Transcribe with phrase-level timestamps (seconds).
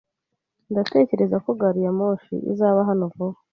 [0.71, 3.37] Ndatekereza ko gari ya moshi izaba hano vuba.